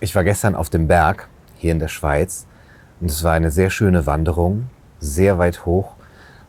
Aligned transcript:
Ich 0.00 0.14
war 0.14 0.24
gestern 0.24 0.54
auf 0.54 0.68
dem 0.68 0.88
Berg 0.88 1.28
hier 1.56 1.72
in 1.72 1.78
der 1.78 1.88
Schweiz 1.88 2.46
und 3.00 3.10
es 3.10 3.24
war 3.24 3.32
eine 3.32 3.50
sehr 3.50 3.70
schöne 3.70 4.04
Wanderung, 4.04 4.68
sehr 5.00 5.38
weit 5.38 5.64
hoch 5.64 5.94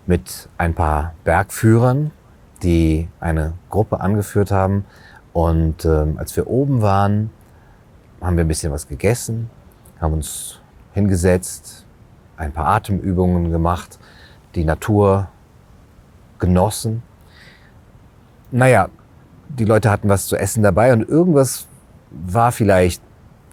mit 0.05 0.49
ein 0.57 0.73
paar 0.73 1.13
Bergführern, 1.23 2.11
die 2.61 3.07
eine 3.21 3.53
Gruppe 3.69 4.01
angeführt 4.01 4.51
haben. 4.51 4.83
Und 5.31 5.85
ähm, 5.85 6.17
als 6.17 6.35
wir 6.35 6.47
oben 6.47 6.81
waren, 6.81 7.29
haben 8.19 8.35
wir 8.35 8.43
ein 8.43 8.49
bisschen 8.49 8.73
was 8.73 8.89
gegessen, 8.89 9.49
haben 10.01 10.13
uns 10.13 10.59
hingesetzt, 10.93 11.85
ein 12.35 12.51
paar 12.51 12.67
Atemübungen 12.67 13.49
gemacht, 13.49 13.97
die 14.55 14.65
Natur 14.65 15.29
genossen. 16.37 17.01
Naja, 18.51 18.89
die 19.47 19.65
Leute 19.65 19.89
hatten 19.89 20.09
was 20.09 20.27
zu 20.27 20.35
essen 20.35 20.63
dabei 20.63 20.91
und 20.91 21.07
irgendwas 21.07 21.67
war 22.11 22.51
vielleicht 22.51 23.01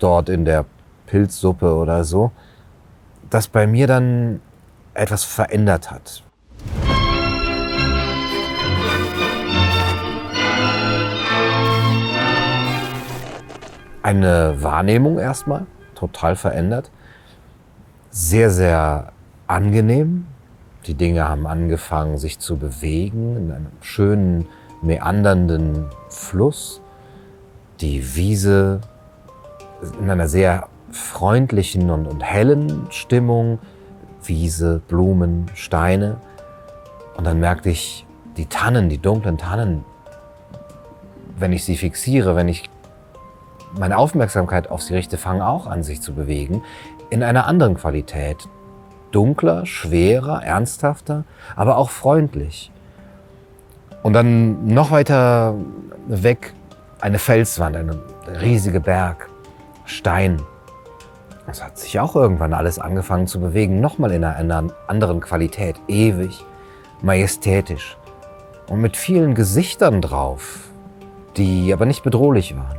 dort 0.05 0.29
in 0.29 0.45
der 0.45 0.67
Pilzsuppe 1.07 1.75
oder 1.75 2.05
so, 2.05 2.31
das 3.31 3.49
bei 3.49 3.67
mir 3.67 3.87
dann 3.87 4.43
etwas 4.93 5.25
verändert 5.25 5.91
hat. 5.91 6.23
Eine 14.03 14.63
Wahrnehmung 14.63 15.19
erstmal, 15.19 15.65
total 15.95 16.37
verändert. 16.37 16.91
Sehr, 18.11 18.51
sehr 18.51 19.13
angenehm. 19.47 20.27
Die 20.87 20.93
Dinge 20.93 21.27
haben 21.27 21.47
angefangen, 21.47 22.19
sich 22.19 22.39
zu 22.39 22.59
bewegen 22.59 23.39
in 23.39 23.51
einem 23.51 23.67
schönen, 23.81 24.47
meandernden 24.83 25.87
Fluss. 26.11 26.83
Die 27.81 28.15
Wiese 28.15 28.83
in 30.01 30.11
einer 30.11 30.29
sehr 30.29 30.69
freundlichen 30.91 31.91
und, 31.91 32.07
und 32.07 32.21
hellen 32.23 32.87
Stimmung. 32.91 33.59
Wiese, 34.23 34.81
Blumen, 34.89 35.51
Steine. 35.55 36.17
Und 37.17 37.25
dann 37.25 37.41
merkte 37.41 37.71
ich 37.71 38.07
die 38.37 38.47
Tannen, 38.47 38.89
die 38.89 38.99
dunklen 38.99 39.39
Tannen, 39.39 39.85
wenn 41.39 41.53
ich 41.53 41.65
sie 41.65 41.77
fixiere, 41.77 42.37
wenn 42.37 42.49
ich 42.49 42.71
meine 43.79 43.99
Aufmerksamkeit 43.99 44.71
auf 44.71 44.83
sie 44.83 44.95
richte, 44.95 45.19
fangen 45.19 45.43
auch 45.43 45.67
an, 45.67 45.83
sich 45.83 46.01
zu 46.01 46.15
bewegen, 46.15 46.63
in 47.11 47.23
einer 47.23 47.47
anderen 47.47 47.75
Qualität. 47.75 48.49
Dunkler, 49.11 49.67
schwerer, 49.67 50.43
ernsthafter, 50.43 51.25
aber 51.55 51.77
auch 51.77 51.91
freundlich. 51.91 52.73
Und 54.03 54.13
dann 54.13 54.67
noch 54.67 54.91
weiter 54.91 55.55
weg 56.07 56.53
eine 57.01 57.19
Felswand, 57.19 57.77
ein 57.77 58.01
riesiger 58.41 58.81
Berg, 58.81 59.29
Stein. 59.85 60.41
Das 61.47 61.63
hat 61.63 61.79
sich 61.79 62.01
auch 62.01 62.17
irgendwann 62.17 62.55
alles 62.55 62.79
angefangen 62.79 63.27
zu 63.27 63.41
bewegen, 63.41 63.81
nochmal 63.81 64.13
in 64.13 64.25
einer 64.25 64.65
anderen 64.87 65.21
Qualität, 65.21 65.77
ewig, 65.89 66.45
majestätisch 67.03 67.97
und 68.69 68.81
mit 68.81 68.97
vielen 68.97 69.35
Gesichtern 69.35 70.01
drauf, 70.01 70.71
die 71.37 71.73
aber 71.73 71.87
nicht 71.87 72.03
bedrohlich 72.03 72.57
waren. 72.57 72.79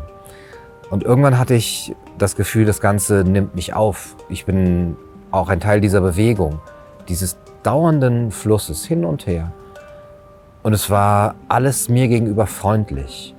Und 0.89 1.03
irgendwann 1.03 1.37
hatte 1.37 1.53
ich 1.53 1.95
das 2.17 2.35
Gefühl, 2.35 2.65
das 2.65 2.79
Ganze 2.79 3.23
nimmt 3.23 3.55
mich 3.55 3.73
auf. 3.73 4.15
Ich 4.29 4.45
bin 4.45 4.95
auch 5.31 5.49
ein 5.49 5.59
Teil 5.59 5.81
dieser 5.81 6.01
Bewegung, 6.01 6.59
dieses 7.07 7.37
dauernden 7.63 8.31
Flusses 8.31 8.85
hin 8.85 9.05
und 9.05 9.27
her. 9.27 9.51
Und 10.63 10.73
es 10.73 10.89
war 10.89 11.35
alles 11.47 11.89
mir 11.89 12.07
gegenüber 12.07 12.47
freundlich. 12.47 13.35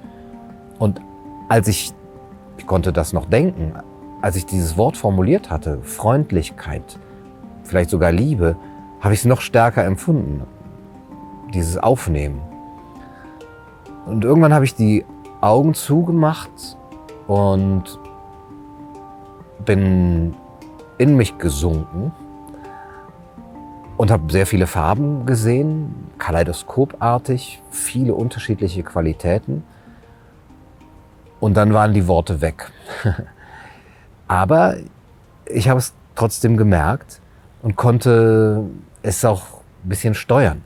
Und 0.78 1.00
als 1.48 1.68
ich, 1.68 1.92
ich 2.58 2.66
konnte 2.66 2.92
das 2.92 3.12
noch 3.12 3.26
denken, 3.26 3.74
als 4.22 4.36
ich 4.36 4.46
dieses 4.46 4.76
Wort 4.76 4.96
formuliert 4.96 5.50
hatte, 5.50 5.80
Freundlichkeit, 5.82 6.98
vielleicht 7.64 7.90
sogar 7.90 8.12
Liebe, 8.12 8.56
habe 9.00 9.14
ich 9.14 9.20
es 9.20 9.26
noch 9.26 9.40
stärker 9.40 9.84
empfunden, 9.84 10.42
dieses 11.52 11.78
Aufnehmen. 11.78 12.40
Und 14.06 14.24
irgendwann 14.24 14.54
habe 14.54 14.64
ich 14.64 14.74
die 14.74 15.04
Augen 15.40 15.74
zugemacht 15.74 16.76
und 17.26 17.98
bin 19.64 20.34
in 20.98 21.16
mich 21.16 21.38
gesunken 21.38 22.12
und 23.96 24.10
habe 24.10 24.30
sehr 24.32 24.46
viele 24.46 24.66
Farben 24.66 25.26
gesehen, 25.26 25.94
kaleidoskopartig, 26.18 27.62
viele 27.70 28.14
unterschiedliche 28.14 28.82
Qualitäten. 28.82 29.64
Und 31.46 31.56
dann 31.56 31.72
waren 31.72 31.94
die 31.94 32.08
Worte 32.08 32.40
weg. 32.40 32.72
Aber 34.26 34.74
ich 35.44 35.68
habe 35.68 35.78
es 35.78 35.94
trotzdem 36.16 36.56
gemerkt 36.56 37.20
und 37.62 37.76
konnte 37.76 38.64
es 39.02 39.24
auch 39.24 39.42
ein 39.84 39.88
bisschen 39.88 40.14
steuern. 40.14 40.64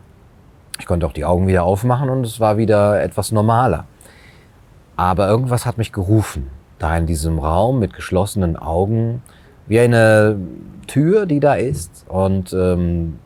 Ich 0.78 0.86
konnte 0.86 1.04
auch 1.04 1.12
die 1.12 1.26
Augen 1.26 1.46
wieder 1.46 1.64
aufmachen 1.64 2.08
und 2.08 2.24
es 2.24 2.40
war 2.40 2.56
wieder 2.56 3.02
etwas 3.02 3.30
normaler. 3.30 3.84
Aber 4.96 5.28
irgendwas 5.28 5.66
hat 5.66 5.76
mich 5.76 5.92
gerufen, 5.92 6.48
da 6.78 6.96
in 6.96 7.04
diesem 7.04 7.38
Raum 7.38 7.78
mit 7.78 7.92
geschlossenen 7.92 8.56
Augen, 8.56 9.22
wie 9.66 9.80
eine 9.80 10.38
Tür, 10.86 11.26
die 11.26 11.40
da 11.40 11.56
ist 11.56 12.06
und 12.08 12.54
ähm, 12.54 13.18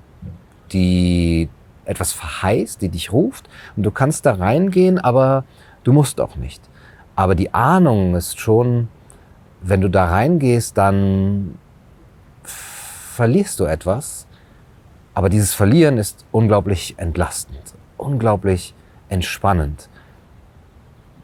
die 0.73 1.49
etwas 1.85 2.11
verheißt, 2.11 2.83
die 2.83 2.89
dich 2.89 3.13
ruft. 3.13 3.49
Und 3.77 3.85
du 3.85 3.93
kannst 3.93 4.27
da 4.27 4.33
reingehen, 4.33 4.99
aber 4.99 5.45
du 5.85 5.93
musst 5.93 6.21
auch 6.21 6.35
nicht. 6.35 6.61
Aber 7.17 7.35
die 7.35 7.55
Ahnung 7.55 8.15
ist 8.15 8.39
schon, 8.39 8.89
wenn 9.61 9.81
du 9.81 9.89
da 9.89 10.07
reingehst, 10.07 10.77
dann 10.77 11.59
verlierst 12.43 13.61
du 13.61 13.65
etwas. 13.65 14.27
Aber 15.15 15.29
dieses 15.29 15.55
Verlieren 15.55 15.97
ist 15.97 16.25
unglaublich 16.33 16.95
entlastend, 16.99 17.75
unglaublich 17.97 18.75
entspannend. 19.09 19.89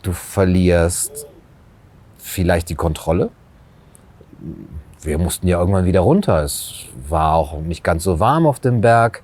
Du 0.02 0.12
verlierst 0.12 1.26
vielleicht 2.16 2.70
die 2.70 2.76
Kontrolle. 2.76 3.30
Wir 5.02 5.18
mussten 5.18 5.48
ja 5.48 5.58
irgendwann 5.58 5.86
wieder 5.86 6.00
runter. 6.00 6.42
Es 6.44 6.84
war 7.08 7.34
auch 7.34 7.58
nicht 7.58 7.82
ganz 7.82 8.04
so 8.04 8.20
warm 8.20 8.46
auf 8.46 8.60
dem 8.60 8.80
Berg. 8.80 9.22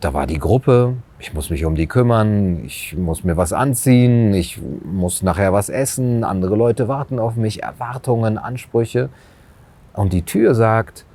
Da 0.00 0.14
war 0.14 0.26
die 0.26 0.38
Gruppe. 0.38 0.94
Ich 1.24 1.32
muss 1.32 1.48
mich 1.48 1.64
um 1.64 1.74
die 1.74 1.86
kümmern. 1.86 2.66
Ich 2.66 2.94
muss 2.98 3.24
mir 3.24 3.38
was 3.38 3.54
anziehen. 3.54 4.34
Ich 4.34 4.60
muss 4.60 5.22
nachher 5.22 5.54
was 5.54 5.70
essen. 5.70 6.22
Andere 6.22 6.54
Leute 6.54 6.86
warten 6.86 7.18
auf 7.18 7.34
mich. 7.34 7.62
Erwartungen, 7.62 8.36
Ansprüche. 8.36 9.08
Und 9.94 10.12
die 10.12 10.20
Tür 10.20 10.54
sagt, 10.54 11.06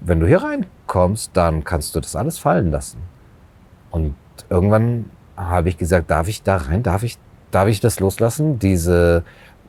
wenn 0.00 0.18
du 0.18 0.26
hier 0.26 0.42
reinkommst, 0.42 1.32
dann 1.34 1.62
kannst 1.62 1.94
du 1.94 2.00
das 2.00 2.16
alles 2.16 2.38
fallen 2.38 2.70
lassen. 2.70 3.00
Und 3.90 4.14
irgendwann 4.48 5.10
habe 5.36 5.68
ich 5.68 5.76
gesagt, 5.76 6.10
darf 6.10 6.26
ich 6.28 6.42
da 6.42 6.56
rein? 6.56 6.82
Darf 6.82 7.02
ich, 7.02 7.18
darf 7.50 7.68
ich 7.68 7.80
das 7.80 8.00
loslassen? 8.00 8.58
Diese, 8.58 9.24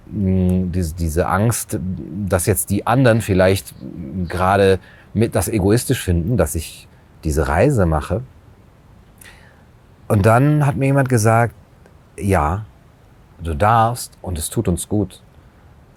mh, 0.10 0.68
diese, 0.72 0.96
diese 0.96 1.28
Angst, 1.28 1.78
dass 2.30 2.46
jetzt 2.46 2.70
die 2.70 2.88
anderen 2.88 3.20
vielleicht 3.20 3.76
gerade 4.30 4.80
mit 5.14 5.36
das 5.36 5.50
egoistisch 5.50 6.02
finden, 6.02 6.38
dass 6.38 6.56
ich 6.56 6.88
diese 7.26 7.50
Reise 7.50 7.86
mache. 7.86 8.22
Und 10.08 10.26
dann 10.26 10.66
hat 10.66 10.76
mir 10.76 10.86
jemand 10.86 11.10
gesagt, 11.10 11.56
ja, 12.18 12.66
du 13.44 13.56
darfst 13.56 14.18
und 14.22 14.38
es 14.38 14.50
tut 14.50 14.68
uns 14.68 14.88
gut, 14.88 15.22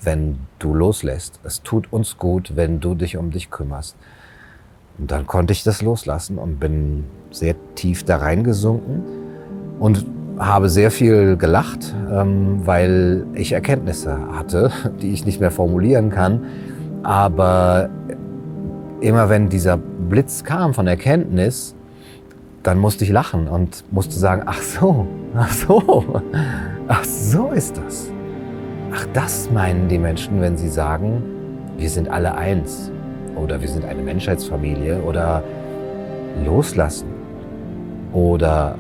wenn 0.01 0.39
du 0.59 0.75
loslässt. 0.75 1.41
Es 1.45 1.63
tut 1.63 1.93
uns 1.93 2.19
gut, 2.19 2.57
wenn 2.57 2.81
du 2.81 2.95
dich 2.95 3.17
um 3.17 3.31
dich 3.31 3.51
kümmerst. 3.51 3.97
Und 4.99 5.11
dann 5.11 5.27
konnte 5.27 5.53
ich 5.53 5.63
das 5.63 5.83
loslassen 5.83 6.39
und 6.39 6.59
bin 6.59 7.05
sehr 7.31 7.55
tief 7.75 8.05
da 8.05 8.17
reingesunken 8.17 9.03
und 9.79 10.07
habe 10.39 10.69
sehr 10.69 10.91
viel 10.91 11.37
gelacht, 11.37 11.95
ähm, 12.11 12.67
weil 12.67 13.27
ich 13.35 13.53
Erkenntnisse 13.53 14.19
hatte, 14.33 14.71
die 15.03 15.13
ich 15.13 15.27
nicht 15.27 15.41
mehr 15.41 15.51
formulieren 15.51 16.11
kann. 16.11 16.45
Aber 17.03 17.91
immer 19.01 19.29
wenn 19.29 19.49
dieser 19.49 19.77
Blitz 19.77 20.45
kam 20.45 20.75
von 20.75 20.87
Erkenntnis, 20.87 21.75
dann 22.69 22.81
musste 22.81 23.03
ich 23.03 23.11
lachen 23.11 23.49
und 23.49 23.83
musste 23.91 24.15
sagen, 24.19 24.43
ach 24.45 24.61
so, 24.61 25.07
ach 25.35 25.51
so, 25.51 26.05
ach 26.87 27.03
so 27.03 27.49
ist 27.49 27.79
das. 27.79 28.11
Ach, 28.93 29.07
das 29.15 29.51
meinen 29.51 29.89
die 29.89 29.97
Menschen, 29.97 30.43
wenn 30.43 30.55
sie 30.59 30.69
sagen, 30.69 31.23
wir 31.79 31.89
sind 31.89 32.11
alle 32.11 32.35
eins 32.35 32.93
oder 33.37 33.59
wir 33.59 33.69
sind 33.69 33.87
eine 33.87 34.03
Menschheitsfamilie 34.03 35.01
oder 35.01 35.43
loslassen 36.45 37.09
oder 38.13 38.75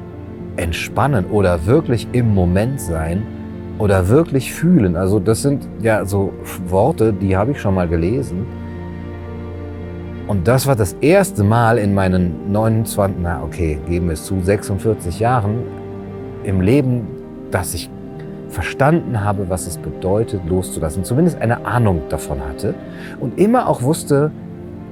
entspannen 0.58 1.24
oder 1.30 1.64
wirklich 1.64 2.06
im 2.12 2.34
Moment 2.34 2.82
sein 2.82 3.22
oder 3.78 4.06
wirklich 4.08 4.52
fühlen. 4.52 4.96
Also 4.96 5.18
das 5.18 5.40
sind 5.40 5.66
ja 5.80 6.04
so 6.04 6.34
Worte, 6.66 7.14
die 7.14 7.38
habe 7.38 7.52
ich 7.52 7.60
schon 7.62 7.74
mal 7.74 7.88
gelesen. 7.88 8.44
Und 10.28 10.46
das 10.46 10.66
war 10.66 10.76
das 10.76 10.92
erste 11.00 11.42
Mal 11.42 11.78
in 11.78 11.94
meinen 11.94 12.52
29, 12.52 13.16
na 13.22 13.42
okay, 13.42 13.78
geben 13.88 14.08
wir 14.08 14.12
es 14.12 14.24
zu, 14.26 14.38
46 14.42 15.20
Jahren 15.20 15.62
im 16.44 16.60
Leben, 16.60 17.06
dass 17.50 17.72
ich 17.72 17.88
verstanden 18.50 19.24
habe, 19.24 19.48
was 19.48 19.66
es 19.66 19.78
bedeutet, 19.78 20.42
loszulassen, 20.46 21.02
zumindest 21.02 21.40
eine 21.40 21.64
Ahnung 21.64 22.02
davon 22.10 22.40
hatte 22.46 22.74
und 23.20 23.38
immer 23.38 23.68
auch 23.68 23.80
wusste, 23.80 24.30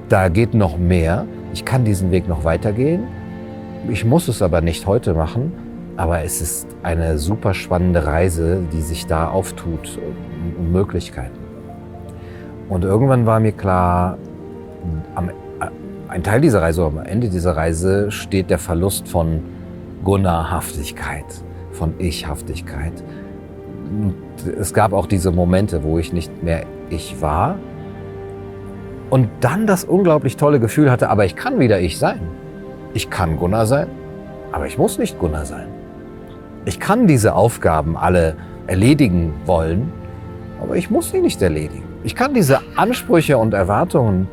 da 0.09 0.29
geht 0.29 0.55
noch 0.55 0.79
mehr, 0.79 1.25
ich 1.53 1.65
kann 1.65 1.85
diesen 1.85 2.09
Weg 2.09 2.27
noch 2.27 2.43
weitergehen, 2.43 3.03
ich 3.89 4.05
muss 4.05 4.27
es 4.27 4.41
aber 4.41 4.61
nicht 4.61 4.87
heute 4.87 5.13
machen, 5.13 5.51
aber 5.97 6.23
es 6.23 6.41
ist 6.41 6.67
eine 6.81 7.19
super 7.19 7.53
spannende 7.53 8.07
Reise, 8.07 8.63
die 8.73 8.81
sich 8.81 9.05
da 9.05 9.29
auftut 9.29 9.99
und 10.57 10.71
Möglichkeiten. 10.71 11.37
Und 12.69 12.83
irgendwann 12.83 13.27
war 13.27 13.39
mir 13.39 13.51
klar, 13.51 14.17
am, 15.15 15.31
ein 16.07 16.23
Teil 16.23 16.41
dieser 16.41 16.61
Reise, 16.61 16.83
am 16.85 16.99
Ende 16.99 17.29
dieser 17.29 17.55
Reise 17.55 18.11
steht 18.11 18.49
der 18.49 18.59
Verlust 18.59 19.07
von 19.07 19.41
Gunnarhaftigkeit, 20.03 21.25
von 21.71 21.99
Ichhaftigkeit. 21.99 23.03
Es 24.59 24.73
gab 24.73 24.93
auch 24.93 25.05
diese 25.05 25.31
Momente, 25.31 25.83
wo 25.83 25.99
ich 25.99 26.13
nicht 26.13 26.43
mehr 26.43 26.65
ich 26.89 27.21
war 27.21 27.57
und 29.09 29.29
dann 29.41 29.67
das 29.67 29.83
unglaublich 29.83 30.37
tolle 30.37 30.59
Gefühl 30.59 30.91
hatte, 30.91 31.09
aber 31.09 31.25
ich 31.25 31.35
kann 31.35 31.59
wieder 31.59 31.79
ich 31.79 31.97
sein. 31.97 32.21
Ich 32.93 33.09
kann 33.09 33.37
Gunnar 33.37 33.65
sein, 33.65 33.87
aber 34.51 34.67
ich 34.67 34.77
muss 34.77 34.97
nicht 34.97 35.19
Gunnar 35.19 35.45
sein. 35.45 35.67
Ich 36.65 36.79
kann 36.79 37.07
diese 37.07 37.35
Aufgaben 37.35 37.95
alle 37.97 38.35
erledigen 38.67 39.33
wollen, 39.45 39.91
aber 40.61 40.75
ich 40.75 40.89
muss 40.89 41.11
sie 41.11 41.21
nicht 41.21 41.41
erledigen. 41.41 41.83
Ich 42.03 42.15
kann 42.15 42.33
diese 42.33 42.59
Ansprüche 42.75 43.37
und 43.37 43.53
Erwartungen 43.53 44.27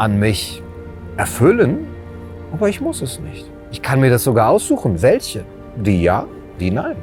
an 0.00 0.18
mich 0.18 0.62
erfüllen, 1.18 1.86
aber 2.52 2.70
ich 2.70 2.80
muss 2.80 3.02
es 3.02 3.20
nicht. 3.20 3.44
Ich 3.70 3.82
kann 3.82 4.00
mir 4.00 4.08
das 4.08 4.24
sogar 4.24 4.48
aussuchen, 4.48 5.02
welche. 5.02 5.44
Die 5.76 6.02
ja, 6.02 6.26
die 6.58 6.70
nein. 6.70 6.96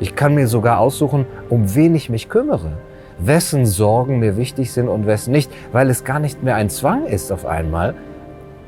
Ich 0.00 0.16
kann 0.16 0.34
mir 0.34 0.48
sogar 0.48 0.80
aussuchen, 0.80 1.24
um 1.48 1.74
wen 1.76 1.94
ich 1.94 2.10
mich 2.10 2.28
kümmere, 2.28 2.72
wessen 3.18 3.64
Sorgen 3.64 4.18
mir 4.18 4.36
wichtig 4.36 4.72
sind 4.72 4.88
und 4.88 5.06
wessen 5.06 5.30
nicht, 5.30 5.50
weil 5.70 5.88
es 5.88 6.02
gar 6.02 6.18
nicht 6.18 6.42
mehr 6.42 6.56
ein 6.56 6.68
Zwang 6.68 7.06
ist 7.06 7.30
auf 7.30 7.46
einmal, 7.46 7.94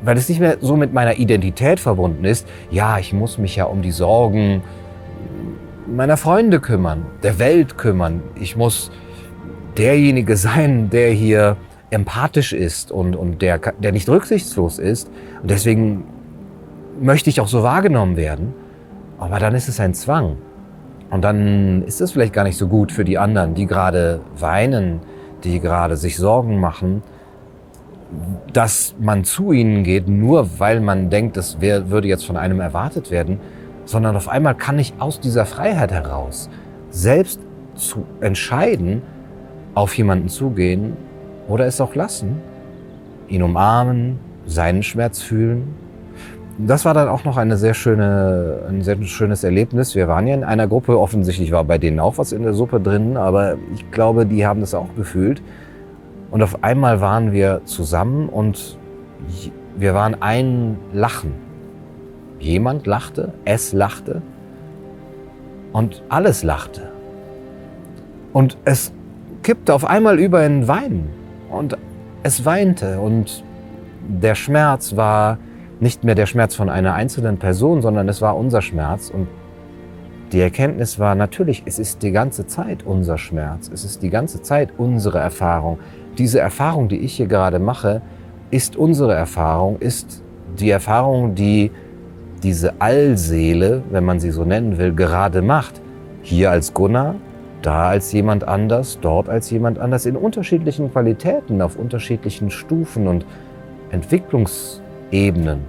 weil 0.03 0.17
es 0.17 0.29
nicht 0.29 0.41
mehr 0.41 0.59
so 0.61 0.77
mit 0.77 0.93
meiner 0.93 1.19
Identität 1.19 1.81
verbunden 1.81 2.25
ist. 2.25 2.47
Ja, 2.71 2.99
ich 2.99 3.13
muss 3.13 3.39
mich 3.39 3.57
ja 3.57 3.65
um 3.65 3.83
die 3.83 3.91
Sorgen 3.91 4.63
meiner 5.89 6.17
Freunde 6.17 6.61
kümmern, 6.61 7.07
der 7.25 7.41
Welt 7.41 7.77
kümmern. 7.77 8.23
Ich 8.41 8.57
muss 8.57 8.93
derjenige 9.77 10.37
sein, 10.37 10.91
der 10.91 11.11
hier 11.11 11.57
empathisch 11.91 12.53
ist 12.53 12.93
und, 12.93 13.17
und 13.17 13.43
der, 13.43 13.59
der 13.59 13.93
nicht 13.93 14.09
rücksichtslos 14.09 14.79
ist. 14.79 15.11
Und 15.43 15.51
deswegen 15.51 16.05
möchte 17.01 17.31
ich 17.31 17.41
auch 17.41 17.49
so 17.49 17.63
wahrgenommen 17.63 18.17
werden. 18.17 18.55
Aber 19.19 19.39
dann 19.39 19.55
ist 19.55 19.69
es 19.69 19.81
ein 19.81 19.95
Zwang. 19.95 20.37
Und 21.11 21.23
dann 21.23 21.83
ist 21.83 22.01
es 22.01 22.13
vielleicht 22.13 22.33
gar 22.33 22.45
nicht 22.45 22.59
so 22.59 22.69
gut 22.69 22.93
für 22.93 23.05
die 23.05 23.19
anderen, 23.19 23.55
die 23.55 23.67
gerade 23.67 24.21
weinen, 24.39 25.01
die 25.45 25.61
gerade 25.61 25.97
sich 25.97 26.17
Sorgen 26.17 26.61
machen, 26.61 27.03
dass 28.53 28.95
man 28.99 29.25
zu 29.25 29.53
ihnen 29.53 29.85
geht, 29.85 30.09
nur 30.09 30.59
weil 30.59 30.81
man 30.81 31.11
denkt, 31.11 31.37
das 31.37 31.61
wär, 31.61 31.91
würde 31.91 32.09
jetzt 32.09 32.27
von 32.27 32.37
einem 32.37 32.61
erwartet 32.61 33.11
werden, 33.11 33.41
sondern 33.85 34.17
auf 34.17 34.29
einmal 34.29 34.55
kann 34.55 34.79
ich 34.79 34.95
aus 34.99 35.21
dieser 35.21 35.47
Freiheit 35.47 35.93
heraus 35.93 36.51
selbst 36.91 37.41
zu 37.75 38.05
entscheiden, 38.21 39.03
auf 39.75 39.97
jemanden 39.97 40.29
zugehen 40.29 40.97
oder 41.49 41.67
es 41.67 41.81
auch 41.81 41.95
lassen, 41.95 42.41
ihn 43.29 43.43
umarmen, 43.43 44.21
seinen 44.47 44.83
Schmerz 44.83 45.21
fühlen. 45.21 45.75
Das 46.59 46.85
war 46.85 46.93
dann 46.93 47.09
auch 47.09 47.25
noch 47.25 47.37
eine 47.37 47.57
sehr 47.57 47.75
schöne, 47.75 48.61
ein 48.69 48.83
sehr 48.83 49.01
schönes 49.03 49.45
Erlebnis. 49.45 49.95
Wir 49.95 50.09
waren 50.09 50.27
ja 50.27 50.35
in 50.35 50.45
einer 50.45 50.67
Gruppe, 50.67 50.99
offensichtlich 50.99 51.53
war 51.53 51.65
bei 51.65 51.79
denen 51.79 52.01
auch 52.01 52.19
was 52.19 52.33
in 52.33 52.43
der 52.43 52.53
Suppe 52.53 52.81
drin, 52.81 53.17
aber 53.17 53.57
ich 53.75 53.91
glaube, 53.91 54.27
die 54.27 54.47
haben 54.47 54.61
das 54.61 54.75
auch 54.75 54.95
gefühlt. 54.97 55.41
Und 56.31 56.43
auf 56.43 56.63
einmal 56.63 57.01
waren 57.01 57.33
wir 57.33 57.63
zusammen 57.65 58.29
und 58.29 58.77
wir 59.77 59.95
waren 59.95 60.21
ein 60.21 60.77
Lachen. 60.93 61.33
Jemand 62.41 62.87
lachte, 62.87 63.33
es 63.45 63.73
lachte 63.73 64.21
und 65.73 66.03
alles 66.09 66.43
lachte. 66.43 66.91
Und 68.33 68.59
es 68.65 68.93
kippte 69.43 69.73
auf 69.73 69.85
einmal 69.85 70.19
über 70.19 70.45
in 70.45 70.69
Weinen 70.69 71.18
und 71.51 71.77
es 72.23 72.45
weinte 72.45 73.01
und 73.01 73.45
der 74.09 74.35
Schmerz 74.35 74.97
war 74.97 75.39
nicht 75.81 76.05
mehr 76.05 76.15
der 76.15 76.27
Schmerz 76.27 76.55
von 76.55 76.69
einer 76.69 76.95
einzelnen 76.95 77.39
Person, 77.39 77.83
sondern 77.83 78.09
es 78.09 78.21
war 78.21 78.37
unser 78.37 78.63
Schmerz 78.63 79.11
und 79.11 79.29
die 80.33 80.41
Erkenntnis 80.41 80.99
war 80.99 81.15
natürlich, 81.15 81.63
es 81.65 81.79
ist 81.79 82.03
die 82.03 82.11
ganze 82.11 82.47
Zeit 82.47 82.85
unser 82.85 83.17
Schmerz, 83.17 83.71
es 83.73 83.85
ist 83.85 84.03
die 84.03 84.11
ganze 84.11 84.43
Zeit 84.43 84.71
unsere 84.77 85.19
Erfahrung. 85.19 85.79
Diese 86.19 86.41
Erfahrung, 86.41 86.89
die 86.89 86.99
ich 86.99 87.15
hier 87.15 87.29
gerade 87.29 87.59
mache, 87.59 88.03
ist 88.51 88.77
unsere 88.77 89.15
Erfahrung, 89.15 89.79
ist 89.79 90.23
die 90.59 90.71
Erfahrung, 90.71 91.35
die 91.35 91.71
diese 92.43 92.81
Allseele, 92.81 93.83
wenn 93.91 94.05
man 94.05 94.21
sie 94.21 94.31
so 94.31 94.45
nennen 94.45 94.79
will, 94.79 94.93
gerade 94.93 95.43
macht. 95.43 95.81
Hier 96.23 96.51
als 96.51 96.75
Gunnar, 96.75 97.15
da 97.69 97.89
als 97.91 98.13
jemand 98.13 98.49
anders, 98.49 98.99
dort 99.03 99.29
als 99.29 99.51
jemand 99.51 99.79
anders, 99.79 100.07
in 100.07 100.17
unterschiedlichen 100.17 100.91
Qualitäten, 100.91 101.61
auf 101.61 101.77
unterschiedlichen 101.77 102.51
Stufen 102.51 103.07
und 103.07 103.27
Entwicklungsebenen. 103.91 105.61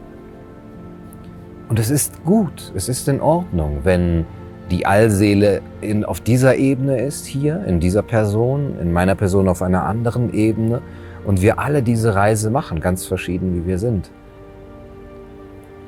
Und 1.67 1.77
es 1.77 1.89
ist 1.89 2.23
gut, 2.23 2.71
es 2.73 2.87
ist 2.87 3.09
in 3.09 3.19
Ordnung, 3.19 3.79
wenn 3.83 4.25
die 4.71 4.85
Allseele 4.85 5.59
in, 5.81 6.05
auf 6.05 6.21
dieser 6.21 6.55
Ebene 6.55 7.01
ist, 7.01 7.25
hier, 7.25 7.65
in 7.65 7.81
dieser 7.81 8.01
Person, 8.01 8.79
in 8.79 8.93
meiner 8.93 9.15
Person 9.15 9.49
auf 9.49 9.61
einer 9.61 9.83
anderen 9.83 10.33
Ebene 10.33 10.81
und 11.25 11.41
wir 11.41 11.59
alle 11.59 11.83
diese 11.83 12.15
Reise 12.15 12.49
machen, 12.49 12.79
ganz 12.79 13.05
verschieden 13.05 13.53
wie 13.55 13.67
wir 13.67 13.77
sind 13.77 14.09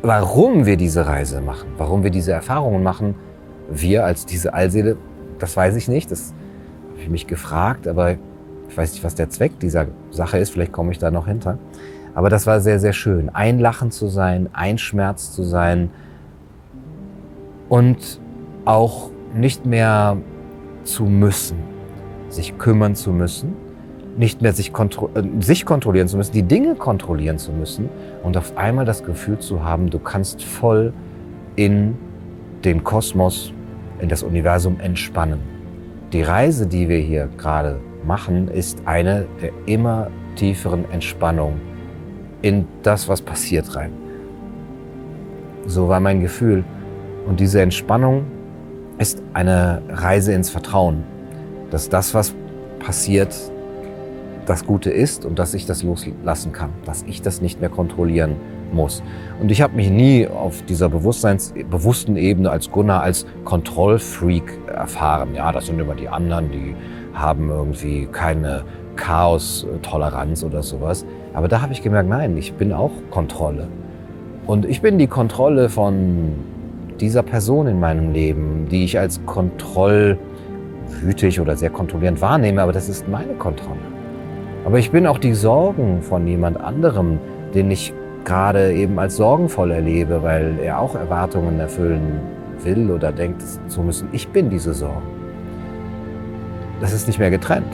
warum 0.04 0.66
wir 0.66 0.78
diese 0.78 1.06
Reise 1.06 1.42
machen, 1.42 1.70
warum 1.78 2.04
wir 2.04 2.10
diese 2.10 2.32
Erfahrungen 2.32 2.82
machen, 2.82 3.14
wir 3.70 4.04
als 4.04 4.26
diese 4.26 4.54
Allseele, 4.54 4.98
das 5.42 5.56
weiß 5.56 5.76
ich 5.76 5.88
nicht. 5.88 6.12
Das 6.12 6.34
habe 6.92 7.02
ich 7.02 7.10
mich 7.10 7.28
gefragt, 7.28 7.88
aber 7.88 8.12
ich 8.12 8.78
weiß 8.78 8.94
nicht, 8.94 9.04
was 9.04 9.16
der 9.16 9.30
Zweck 9.30 9.60
dieser 9.60 9.88
Sache 10.12 10.38
ist. 10.38 10.52
Vielleicht 10.52 10.72
komme 10.72 10.92
ich 10.92 11.00
da 11.00 11.12
noch 11.12 11.28
hinter. 11.28 11.58
Aber 12.14 12.30
das 12.30 12.46
war 12.48 12.60
sehr, 12.60 12.80
sehr 12.80 12.94
schön. 12.94 13.30
Ein 13.30 13.60
Lachen 13.60 13.92
zu 13.92 14.08
sein, 14.08 14.50
ein 14.54 14.78
Schmerz 14.78 15.32
zu 15.32 15.44
sein 15.44 15.90
und 17.70 18.20
auch 18.66 19.10
nicht 19.34 19.66
mehr 19.66 20.18
zu 20.84 21.06
müssen, 21.06 21.58
sich 22.30 22.58
kümmern 22.58 22.96
zu 22.96 23.12
müssen, 23.12 23.54
nicht 24.18 24.42
mehr 24.42 24.52
sich, 24.52 24.74
kontro 24.74 25.10
äh, 25.16 25.24
sich 25.40 25.66
kontrollieren 25.66 26.08
zu 26.08 26.18
müssen, 26.18 26.34
die 26.34 26.44
Dinge 26.44 26.76
kontrollieren 26.76 27.38
zu 27.38 27.52
müssen 27.52 27.90
und 28.24 28.36
auf 28.36 28.58
einmal 28.58 28.84
das 28.84 29.04
Gefühl 29.04 29.40
zu 29.40 29.64
haben, 29.64 29.90
du 29.90 30.00
kannst 30.00 30.44
voll 30.44 30.94
in 31.56 31.98
den 32.66 32.84
Kosmos, 32.84 33.54
in 34.02 34.10
das 34.10 34.24
Universum 34.24 34.80
entspannen. 34.80 35.40
Die 36.12 36.24
Reise, 36.24 36.68
die 36.68 36.90
wir 36.90 36.98
hier 36.98 37.30
gerade 37.38 37.80
machen, 38.06 38.48
ist 38.48 38.82
eine 38.86 39.28
der 39.42 39.52
immer 39.66 40.10
tieferen 40.36 40.90
Entspannung 40.92 41.60
in 42.42 42.66
das, 42.84 43.08
was 43.08 43.22
passiert 43.22 43.76
rein. 43.76 43.92
So 45.68 45.88
war 45.88 46.00
mein 46.00 46.22
Gefühl. 46.22 46.64
Und 47.28 47.40
diese 47.40 47.62
Entspannung 47.62 48.26
ist 48.98 49.22
eine 49.34 49.82
Reise 49.90 50.34
ins 50.34 50.50
Vertrauen, 50.50 51.04
dass 51.70 51.88
das, 51.88 52.14
was 52.14 52.34
passiert, 52.80 53.36
das 54.48 54.66
Gute 54.66 54.90
ist 54.90 55.24
und 55.24 55.38
dass 55.38 55.54
ich 55.54 55.66
das 55.66 55.84
loslassen 55.84 56.52
kann, 56.52 56.72
dass 56.86 57.04
ich 57.04 57.22
das 57.22 57.42
nicht 57.42 57.62
mehr 57.62 57.70
kontrollieren 57.70 58.36
muss. 58.74 59.04
Und 59.40 59.52
ich 59.52 59.62
habe 59.62 59.76
mich 59.76 59.90
nie 59.90 60.28
auf 60.28 60.64
dieser 60.64 60.90
bewussten 60.90 62.18
Ebene 62.18 62.52
als 62.52 62.72
Gunnar 62.72 63.02
als 63.02 63.26
Kontrollfreak 63.46 64.60
erfahren. 64.68 65.30
Ja, 65.36 65.52
das 65.52 65.68
sind 65.68 65.80
immer 65.80 65.96
die 65.96 66.10
anderen, 66.10 66.52
die 66.52 66.76
haben 67.14 67.50
irgendwie 67.50 68.08
keine 68.12 68.64
Chaos-Toleranz 68.96 70.44
oder 70.44 70.64
sowas. 70.64 71.06
Aber 71.34 71.48
da 71.48 71.62
habe 71.62 71.74
ich 71.74 71.82
gemerkt, 71.82 72.10
nein, 72.10 72.38
ich 72.38 72.54
bin 72.54 72.74
auch 72.74 72.92
Kontrolle. 73.10 73.68
Und 74.48 74.66
ich 74.66 74.82
bin 74.82 74.98
die 74.98 75.08
Kontrolle 75.08 75.70
von 75.70 76.34
dieser 77.00 77.24
Person 77.24 77.68
in 77.68 77.80
meinem 77.80 78.14
Leben, 78.14 78.68
die 78.70 78.84
ich 78.84 79.00
als 79.00 79.26
kontrollwütig 79.26 81.40
oder 81.40 81.56
sehr 81.56 81.70
kontrollierend 81.70 82.22
wahrnehme, 82.22 82.62
aber 82.62 82.74
das 82.74 82.90
ist 82.90 83.08
meine 83.08 83.34
Kontrolle. 83.34 83.80
Aber 84.66 84.78
ich 84.78 84.92
bin 84.92 85.08
auch 85.08 85.18
die 85.18 85.34
Sorgen 85.34 86.02
von 86.02 86.28
jemand 86.28 86.60
anderem, 86.60 87.20
den 87.56 87.72
ich 87.72 87.94
gerade 88.26 88.74
eben 88.74 89.00
als 89.00 89.18
sorgenvoll 89.18 89.72
erlebe, 89.72 90.22
weil 90.24 90.60
er 90.60 90.80
auch 90.80 90.96
Erwartungen 90.96 91.60
erfüllen 91.60 92.20
will 92.64 92.92
oder 92.92 93.12
denkt 93.12 93.44
zu 93.68 93.82
müssen. 93.82 94.10
Ich 94.12 94.28
bin 94.30 94.50
diese 94.50 94.74
Sorgen. 94.74 95.08
Das 96.80 96.94
ist 96.94 97.08
nicht 97.08 97.20
mehr 97.20 97.32
getrennt. 97.32 97.74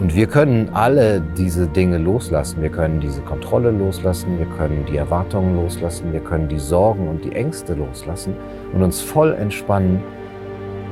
Und 0.00 0.14
wir 0.14 0.26
können 0.26 0.70
alle 0.72 1.20
diese 1.36 1.66
Dinge 1.66 1.98
loslassen. 1.98 2.62
Wir 2.62 2.70
können 2.70 3.00
diese 3.00 3.20
Kontrolle 3.20 3.70
loslassen, 3.70 4.38
wir 4.38 4.46
können 4.46 4.86
die 4.90 4.96
Erwartungen 4.96 5.56
loslassen, 5.56 6.12
wir 6.12 6.20
können 6.20 6.48
die 6.48 6.58
Sorgen 6.58 7.06
und 7.06 7.22
die 7.22 7.32
Ängste 7.32 7.74
loslassen 7.74 8.34
und 8.72 8.82
uns 8.82 9.02
voll 9.02 9.34
entspannen 9.34 10.02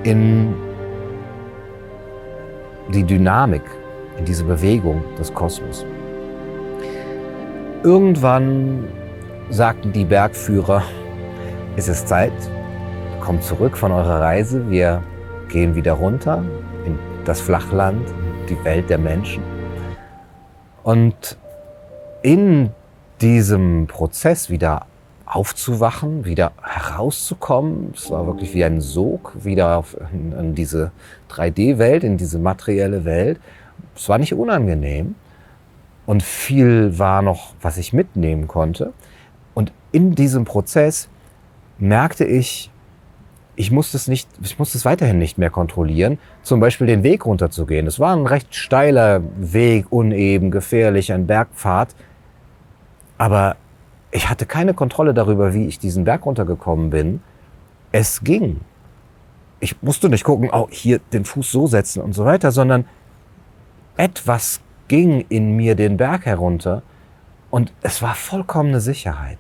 in 0.02 0.54
die 2.92 3.02
Dynamik, 3.02 3.62
in 4.18 4.26
diese 4.26 4.44
Bewegung 4.44 5.02
des 5.18 5.32
Kosmos. 5.32 5.86
Irgendwann 7.84 8.88
sagten 9.50 9.92
die 9.92 10.04
Bergführer, 10.04 10.82
es 11.76 11.86
ist 11.86 12.08
Zeit, 12.08 12.32
kommt 13.20 13.44
zurück 13.44 13.76
von 13.76 13.92
eurer 13.92 14.20
Reise, 14.20 14.68
wir 14.68 15.00
gehen 15.48 15.76
wieder 15.76 15.92
runter 15.92 16.42
in 16.84 16.98
das 17.24 17.40
Flachland, 17.40 18.02
die 18.48 18.64
Welt 18.64 18.90
der 18.90 18.98
Menschen. 18.98 19.44
Und 20.82 21.38
in 22.22 22.70
diesem 23.20 23.86
Prozess 23.86 24.50
wieder 24.50 24.86
aufzuwachen, 25.24 26.24
wieder 26.24 26.50
herauszukommen. 26.60 27.92
Es 27.94 28.10
war 28.10 28.26
wirklich 28.26 28.54
wie 28.54 28.64
ein 28.64 28.80
Sog, 28.80 29.34
wieder 29.44 29.84
in, 30.12 30.32
in 30.32 30.54
diese 30.56 30.90
3D-Welt, 31.30 32.02
in 32.02 32.16
diese 32.16 32.40
materielle 32.40 33.04
Welt. 33.04 33.38
Es 33.94 34.08
war 34.08 34.18
nicht 34.18 34.34
unangenehm 34.34 35.14
und 36.08 36.22
viel 36.22 36.98
war 36.98 37.20
noch, 37.20 37.52
was 37.60 37.76
ich 37.76 37.92
mitnehmen 37.92 38.48
konnte. 38.48 38.94
Und 39.52 39.74
in 39.92 40.14
diesem 40.14 40.46
Prozess 40.46 41.10
merkte 41.76 42.24
ich, 42.24 42.70
ich 43.56 43.70
musste 43.70 43.98
es 43.98 44.08
nicht, 44.08 44.26
ich 44.42 44.58
musste 44.58 44.78
es 44.78 44.86
weiterhin 44.86 45.18
nicht 45.18 45.36
mehr 45.36 45.50
kontrollieren, 45.50 46.18
zum 46.42 46.60
Beispiel 46.60 46.86
den 46.86 47.02
Weg 47.02 47.26
runterzugehen. 47.26 47.86
Es 47.86 48.00
war 48.00 48.16
ein 48.16 48.26
recht 48.26 48.54
steiler 48.54 49.20
Weg, 49.36 49.92
uneben, 49.92 50.50
gefährlich, 50.50 51.12
ein 51.12 51.26
Bergpfad. 51.26 51.94
Aber 53.18 53.56
ich 54.10 54.30
hatte 54.30 54.46
keine 54.46 54.72
Kontrolle 54.72 55.12
darüber, 55.12 55.52
wie 55.52 55.66
ich 55.66 55.78
diesen 55.78 56.04
Berg 56.04 56.24
runtergekommen 56.24 56.88
bin. 56.88 57.20
Es 57.92 58.24
ging. 58.24 58.60
Ich 59.60 59.82
musste 59.82 60.08
nicht 60.08 60.24
gucken, 60.24 60.48
oh, 60.54 60.68
hier 60.70 61.00
den 61.12 61.26
Fuß 61.26 61.52
so 61.52 61.66
setzen 61.66 62.00
und 62.00 62.14
so 62.14 62.24
weiter, 62.24 62.50
sondern 62.50 62.86
etwas 63.98 64.62
ging 64.88 65.24
in 65.28 65.56
mir 65.56 65.74
den 65.74 65.96
Berg 65.96 66.26
herunter 66.26 66.82
und 67.50 67.72
es 67.82 68.02
war 68.02 68.14
vollkommene 68.14 68.80
Sicherheit. 68.80 69.38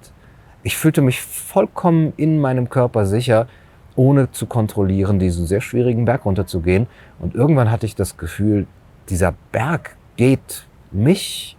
Ich 0.62 0.76
fühlte 0.76 1.00
mich 1.00 1.20
vollkommen 1.20 2.12
in 2.16 2.40
meinem 2.40 2.68
Körper 2.68 3.06
sicher, 3.06 3.48
ohne 3.96 4.30
zu 4.30 4.46
kontrollieren, 4.46 5.18
diesen 5.18 5.46
sehr 5.46 5.60
schwierigen 5.60 6.04
Berg 6.04 6.24
runterzugehen. 6.24 6.86
Und 7.18 7.34
irgendwann 7.34 7.70
hatte 7.70 7.86
ich 7.86 7.96
das 7.96 8.16
Gefühl, 8.16 8.66
dieser 9.08 9.34
Berg 9.50 9.96
geht 10.16 10.66
mich 10.90 11.58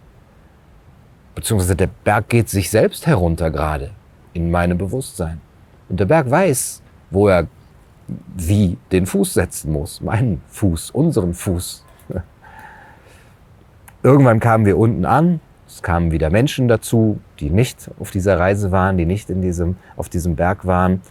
beziehungsweise 1.34 1.76
der 1.76 1.88
Berg 2.04 2.28
geht 2.28 2.48
sich 2.48 2.70
selbst 2.70 3.06
herunter 3.06 3.50
gerade 3.50 3.90
in 4.32 4.50
meinem 4.50 4.78
Bewusstsein. 4.78 5.40
Und 5.88 5.98
der 5.98 6.04
Berg 6.04 6.30
weiß, 6.30 6.82
wo 7.10 7.28
er 7.28 7.46
wie 8.36 8.76
den 8.92 9.06
Fuß 9.06 9.34
setzen 9.34 9.72
muss, 9.72 10.00
meinen 10.00 10.42
Fuß, 10.48 10.90
unseren 10.90 11.32
Fuß. 11.32 11.84
Irgendwann 14.02 14.40
kamen 14.40 14.64
wir 14.64 14.78
unten 14.78 15.04
an, 15.04 15.40
es 15.66 15.82
kamen 15.82 16.10
wieder 16.10 16.30
Menschen 16.30 16.68
dazu, 16.68 17.20
die 17.38 17.50
nicht 17.50 17.90
auf 18.00 18.10
dieser 18.10 18.38
Reise 18.38 18.72
waren, 18.72 18.96
die 18.96 19.04
nicht 19.04 19.28
in 19.30 19.42
diesem, 19.42 19.76
auf 19.96 20.08
diesem 20.08 20.36
Berg 20.36 20.66
waren. 20.66 21.02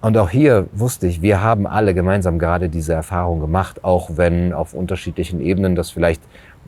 Und 0.00 0.18
auch 0.18 0.28
hier 0.28 0.68
wusste 0.72 1.06
ich, 1.06 1.22
wir 1.22 1.40
haben 1.40 1.66
alle 1.66 1.94
gemeinsam 1.94 2.38
gerade 2.38 2.68
diese 2.68 2.92
Erfahrung 2.92 3.40
gemacht, 3.40 3.84
auch 3.84 4.10
wenn 4.16 4.52
auf 4.52 4.74
unterschiedlichen 4.74 5.40
Ebenen 5.40 5.74
das 5.76 5.90
vielleicht 5.90 6.20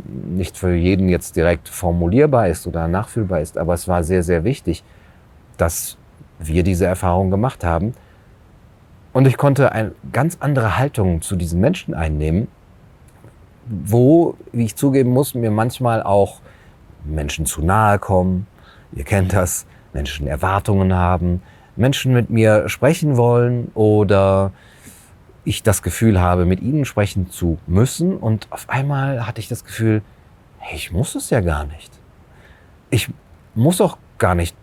nicht 0.07 0.57
für 0.57 0.75
jeden 0.75 1.09
jetzt 1.09 1.37
direkt 1.37 1.69
formulierbar 1.69 2.49
ist 2.49 2.67
oder 2.67 2.89
nachfühlbar 2.89 3.41
ist, 3.41 3.59
aber 3.59 3.75
es 3.75 3.89
war 3.89 4.05
sehr, 4.05 4.23
sehr 4.23 4.45
wichtig, 4.45 4.85
dass 5.57 5.99
wir 6.39 6.63
diese 6.63 6.87
Erfahrung 6.87 7.31
gemacht 7.31 7.65
haben. 7.65 7.95
Und 9.13 9.27
ich 9.27 9.37
konnte 9.37 9.73
eine 9.73 9.93
ganz 10.13 10.37
andere 10.41 10.79
Haltung 10.79 11.21
zu 11.21 11.35
diesen 11.35 11.61
Menschen 11.61 11.95
einnehmen, 11.95 12.47
wo, 13.69 14.37
wie 14.53 14.65
ich 14.65 14.77
zugeben 14.77 15.11
muss, 15.11 15.35
mir 15.35 15.51
manchmal 15.51 16.03
auch 16.03 16.41
Menschen 17.05 17.47
zu 17.47 17.63
nahe 17.63 17.99
kommen. 17.99 18.47
Ihr 18.93 19.05
kennt 19.05 19.33
das, 19.33 19.67
Menschen 19.93 20.27
Erwartungen 20.27 20.95
haben, 20.95 21.43
Menschen 21.77 22.13
mit 22.13 22.31
mir 22.31 22.69
sprechen 22.69 23.17
wollen 23.17 23.71
oder 23.75 24.53
ich 25.45 25.63
das 25.63 25.83
Gefühl 25.83 26.21
habe, 26.21 26.45
mit 26.45 26.61
ihnen 26.61 26.85
sprechen 26.85 27.31
zu 27.31 27.59
müssen. 27.67 28.17
Und 28.17 28.49
auf 28.51 28.69
einmal 28.69 29.27
hatte 29.27 29.41
ich 29.41 29.49
das 29.49 29.65
Gefühl, 29.65 30.03
ich 30.73 30.93
muss 30.93 31.15
es 31.15 31.31
ja 31.31 31.41
gar 31.41 31.65
nicht. 31.65 31.91
Ich 32.91 33.09
muss 33.55 33.81
auch 33.81 33.97
gar 34.19 34.35
nicht 34.35 34.57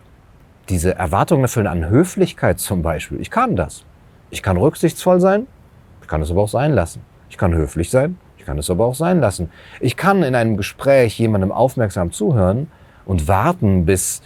diese 0.68 0.94
Erwartungen 0.94 1.42
erfüllen 1.42 1.66
an 1.66 1.88
Höflichkeit 1.88 2.60
zum 2.60 2.82
Beispiel. 2.82 3.20
Ich 3.20 3.30
kann 3.30 3.56
das. 3.56 3.84
Ich 4.30 4.42
kann 4.42 4.56
rücksichtsvoll 4.56 5.20
sein, 5.20 5.46
ich 6.02 6.08
kann 6.08 6.20
es 6.22 6.30
aber 6.30 6.42
auch 6.42 6.48
sein 6.48 6.72
lassen. 6.72 7.02
Ich 7.30 7.38
kann 7.38 7.54
höflich 7.54 7.90
sein, 7.90 8.18
kann 8.46 8.58
es 8.58 8.70
aber 8.70 8.86
auch 8.86 8.94
sein 8.94 9.20
lassen. 9.20 9.50
Ich 9.80 9.96
kann 9.96 10.22
in 10.22 10.34
einem 10.34 10.56
Gespräch 10.56 11.18
jemandem 11.18 11.52
aufmerksam 11.52 12.12
zuhören 12.12 12.68
und 13.04 13.28
warten, 13.28 13.84
bis 13.84 14.22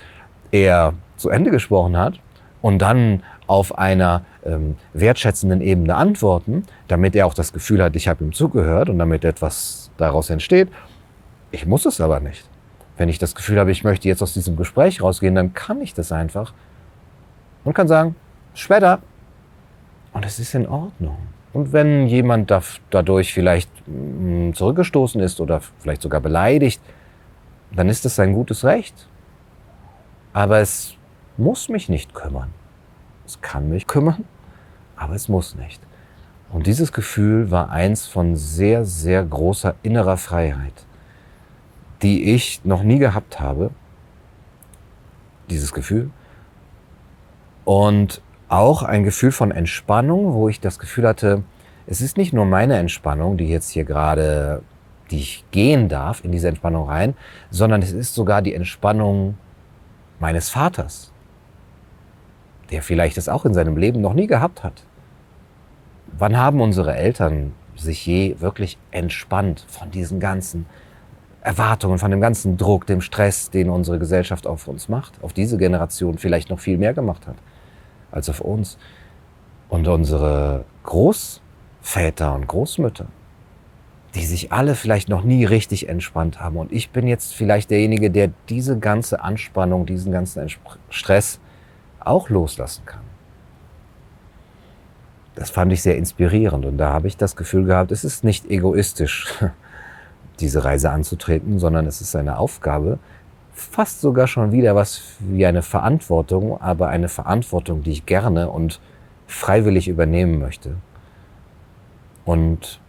er 0.52 0.94
zu 1.16 1.30
Ende 1.30 1.50
gesprochen 1.50 1.96
hat 1.96 2.20
und 2.62 2.78
dann 2.80 3.22
auf 3.46 3.78
einer 3.78 4.22
ähm, 4.44 4.76
wertschätzenden 4.92 5.60
Ebene 5.60 5.96
antworten, 5.96 6.64
damit 6.86 7.16
er 7.16 7.26
auch 7.26 7.34
das 7.34 7.52
Gefühl 7.52 7.82
hat, 7.82 7.96
ich 7.96 8.06
habe 8.06 8.22
ihm 8.22 8.32
zugehört 8.32 8.88
und 8.88 8.98
damit 8.98 9.24
etwas 9.24 9.90
daraus 9.96 10.30
entsteht. 10.30 10.68
Ich 11.50 11.66
muss 11.66 11.84
es 11.84 12.00
aber 12.00 12.20
nicht. 12.20 12.48
Wenn 12.96 13.08
ich 13.08 13.18
das 13.18 13.34
Gefühl 13.34 13.58
habe, 13.58 13.72
ich 13.72 13.82
möchte 13.82 14.06
jetzt 14.06 14.22
aus 14.22 14.34
diesem 14.34 14.56
Gespräch 14.56 15.02
rausgehen, 15.02 15.34
dann 15.34 15.52
kann 15.54 15.80
ich 15.80 15.94
das 15.94 16.12
einfach 16.12 16.52
und 17.64 17.74
kann 17.74 17.88
sagen, 17.88 18.14
später. 18.54 19.00
Und 20.12 20.24
es 20.24 20.38
ist 20.38 20.54
in 20.54 20.68
Ordnung. 20.68 21.16
Und 21.52 21.72
wenn 21.72 22.06
jemand 22.06 22.52
dadurch 22.90 23.34
vielleicht 23.34 23.70
mm, 23.86 24.52
zurückgestoßen 24.52 25.20
ist 25.20 25.40
oder 25.40 25.60
vielleicht 25.80 26.02
sogar 26.02 26.20
beleidigt, 26.20 26.80
dann 27.72 27.88
ist 27.88 28.04
es 28.06 28.16
sein 28.16 28.34
gutes 28.34 28.64
Recht. 28.64 29.08
Aber 30.32 30.58
es 30.58 30.96
muss 31.36 31.68
mich 31.68 31.88
nicht 31.88 32.14
kümmern. 32.14 32.50
Es 33.26 33.40
kann 33.40 33.68
mich 33.68 33.86
kümmern, 33.86 34.24
aber 34.96 35.14
es 35.14 35.28
muss 35.28 35.54
nicht. 35.56 35.80
Und 36.52 36.66
dieses 36.66 36.92
Gefühl 36.92 37.50
war 37.50 37.70
eins 37.70 38.06
von 38.06 38.36
sehr, 38.36 38.84
sehr 38.84 39.24
großer 39.24 39.74
innerer 39.82 40.16
Freiheit, 40.16 40.84
die 42.02 42.34
ich 42.34 42.64
noch 42.64 42.82
nie 42.82 42.98
gehabt 42.98 43.38
habe. 43.40 43.70
Dieses 45.48 45.72
Gefühl. 45.72 46.10
Und 47.64 48.20
auch 48.50 48.82
ein 48.82 49.04
Gefühl 49.04 49.32
von 49.32 49.52
Entspannung, 49.52 50.34
wo 50.34 50.48
ich 50.48 50.60
das 50.60 50.78
Gefühl 50.78 51.06
hatte, 51.06 51.44
es 51.86 52.00
ist 52.00 52.16
nicht 52.16 52.32
nur 52.32 52.44
meine 52.44 52.78
Entspannung, 52.78 53.36
die 53.36 53.48
jetzt 53.48 53.70
hier 53.70 53.84
gerade, 53.84 54.62
die 55.10 55.18
ich 55.18 55.44
gehen 55.52 55.88
darf 55.88 56.24
in 56.24 56.32
diese 56.32 56.48
Entspannung 56.48 56.88
rein, 56.88 57.14
sondern 57.50 57.80
es 57.80 57.92
ist 57.92 58.14
sogar 58.14 58.42
die 58.42 58.54
Entspannung 58.54 59.38
meines 60.18 60.50
Vaters, 60.50 61.12
der 62.70 62.82
vielleicht 62.82 63.18
es 63.18 63.28
auch 63.28 63.44
in 63.44 63.54
seinem 63.54 63.76
Leben 63.76 64.00
noch 64.00 64.14
nie 64.14 64.26
gehabt 64.26 64.64
hat. 64.64 64.84
Wann 66.18 66.36
haben 66.36 66.60
unsere 66.60 66.94
Eltern 66.96 67.54
sich 67.76 68.04
je 68.04 68.36
wirklich 68.40 68.78
entspannt 68.90 69.64
von 69.68 69.92
diesen 69.92 70.18
ganzen 70.18 70.66
Erwartungen, 71.40 71.98
von 71.98 72.10
dem 72.10 72.20
ganzen 72.20 72.56
Druck, 72.56 72.84
dem 72.86 73.00
Stress, 73.00 73.50
den 73.50 73.70
unsere 73.70 73.98
Gesellschaft 73.98 74.46
auf 74.46 74.66
uns 74.66 74.88
macht, 74.88 75.22
auf 75.22 75.32
diese 75.32 75.56
Generation 75.56 76.18
vielleicht 76.18 76.50
noch 76.50 76.58
viel 76.58 76.76
mehr 76.78 76.94
gemacht 76.94 77.28
hat 77.28 77.36
als 78.10 78.28
auf 78.28 78.40
uns. 78.40 78.78
Und 79.68 79.86
unsere 79.86 80.64
Großväter 80.84 82.34
und 82.34 82.46
Großmütter, 82.48 83.06
die 84.14 84.24
sich 84.24 84.52
alle 84.52 84.74
vielleicht 84.74 85.08
noch 85.08 85.22
nie 85.22 85.44
richtig 85.44 85.88
entspannt 85.88 86.40
haben. 86.40 86.56
Und 86.56 86.72
ich 86.72 86.90
bin 86.90 87.06
jetzt 87.06 87.34
vielleicht 87.34 87.70
derjenige, 87.70 88.10
der 88.10 88.32
diese 88.48 88.78
ganze 88.78 89.22
Anspannung, 89.22 89.86
diesen 89.86 90.10
ganzen 90.10 90.48
Stress 90.88 91.38
auch 92.00 92.28
loslassen 92.28 92.84
kann. 92.86 93.02
Das 95.36 95.50
fand 95.50 95.72
ich 95.72 95.82
sehr 95.82 95.96
inspirierend 95.96 96.66
und 96.66 96.76
da 96.76 96.92
habe 96.92 97.06
ich 97.06 97.16
das 97.16 97.36
Gefühl 97.36 97.64
gehabt, 97.64 97.92
es 97.92 98.04
ist 98.04 98.24
nicht 98.24 98.50
egoistisch, 98.50 99.28
diese 100.40 100.64
Reise 100.64 100.90
anzutreten, 100.90 101.58
sondern 101.58 101.86
es 101.86 102.00
ist 102.00 102.16
eine 102.16 102.38
Aufgabe, 102.38 102.98
fast 103.52 104.00
sogar 104.00 104.26
schon 104.26 104.52
wieder 104.52 104.74
was 104.74 105.16
wie 105.18 105.46
eine 105.46 105.62
Verantwortung, 105.62 106.60
aber 106.60 106.88
eine 106.88 107.08
Verantwortung, 107.08 107.82
die 107.82 107.92
ich 107.92 108.06
gerne 108.06 108.50
und 108.50 108.80
freiwillig 109.26 109.88
übernehmen 109.88 110.38
möchte. 110.38 110.76
Und 112.24 112.80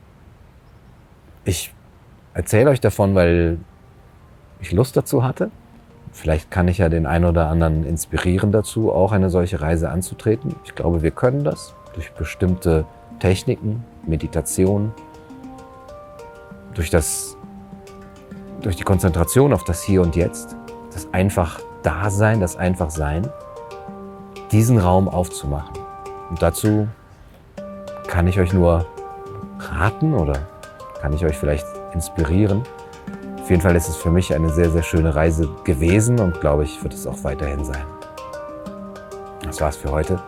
ich 1.45 1.73
erzähle 2.33 2.69
euch 2.69 2.79
davon, 2.79 3.15
weil 3.15 3.57
ich 4.59 4.71
Lust 4.71 4.95
dazu 4.95 5.23
hatte 5.23 5.51
Vielleicht 6.11 6.51
kann 6.51 6.67
ich 6.67 6.79
ja 6.79 6.89
den 6.89 7.05
einen 7.05 7.25
oder 7.25 7.47
anderen 7.47 7.85
inspirieren 7.85 8.51
dazu, 8.51 8.91
auch 8.91 9.13
eine 9.13 9.29
solche 9.29 9.61
Reise 9.61 9.89
anzutreten. 9.89 10.55
Ich 10.65 10.75
glaube, 10.75 11.01
wir 11.01 11.11
können 11.11 11.43
das 11.43 11.73
durch 11.93 12.11
bestimmte 12.11 12.85
Techniken, 13.19 13.83
Meditation, 14.05 14.91
durch, 16.73 16.89
das, 16.89 17.37
durch 18.61 18.75
die 18.75 18.83
Konzentration 18.83 19.53
auf 19.53 19.63
das 19.63 19.81
Hier 19.83 20.01
und 20.01 20.15
Jetzt, 20.15 20.55
das 20.93 21.07
einfach 21.13 21.59
Dasein, 21.83 22.39
das 22.39 22.55
einfach 22.55 22.89
Sein, 22.89 23.27
diesen 24.51 24.77
Raum 24.77 25.07
aufzumachen. 25.07 25.75
Und 26.29 26.41
dazu 26.41 26.87
kann 28.07 28.27
ich 28.27 28.39
euch 28.39 28.53
nur 28.53 28.85
raten 29.59 30.13
oder 30.13 30.39
kann 31.01 31.13
ich 31.13 31.25
euch 31.25 31.37
vielleicht 31.37 31.65
inspirieren. 31.93 32.63
Auf 33.39 33.49
jeden 33.49 33.61
Fall 33.61 33.75
ist 33.75 33.89
es 33.89 33.95
für 33.95 34.11
mich 34.11 34.33
eine 34.33 34.49
sehr, 34.49 34.69
sehr 34.69 34.83
schöne 34.83 35.15
Reise 35.15 35.49
gewesen 35.63 36.19
und 36.19 36.39
glaube 36.41 36.63
ich, 36.63 36.81
wird 36.83 36.93
es 36.93 37.07
auch 37.07 37.23
weiterhin 37.23 37.65
sein. 37.65 37.83
Das 39.43 39.59
war's 39.59 39.77
für 39.77 39.91
heute 39.91 40.21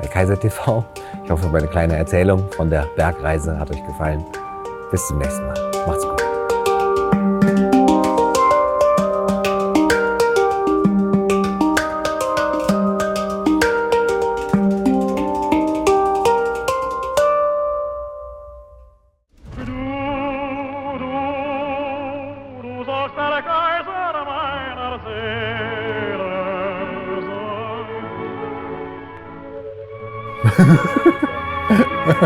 bei 0.00 0.08
Kaiser 0.08 0.38
TV. 0.38 0.84
Ich 1.24 1.30
hoffe, 1.30 1.48
meine 1.48 1.68
kleine 1.68 1.96
Erzählung 1.96 2.50
von 2.52 2.68
der 2.68 2.86
Bergreise 2.96 3.58
hat 3.58 3.70
euch 3.70 3.84
gefallen. 3.86 4.24
Bis 4.90 5.06
zum 5.06 5.18
nächsten 5.18 5.46
Mal. 5.46 5.72
Macht's 5.86 6.04
gut. 6.04 6.25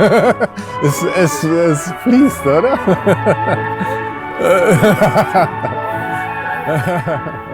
Es, 0.83 1.03
es, 1.15 1.45
es 1.45 1.93
fließt, 2.03 2.47
oder? 2.47 2.79